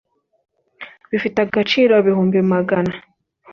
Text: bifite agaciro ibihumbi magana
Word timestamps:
bifite 1.11 1.37
agaciro 1.45 1.93
ibihumbi 2.01 2.37
magana 2.53 2.93